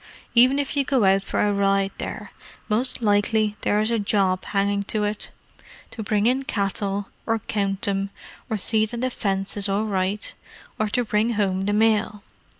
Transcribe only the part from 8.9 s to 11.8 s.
a fence is all right, or to bring home the